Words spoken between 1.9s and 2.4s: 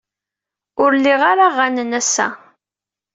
ass-a.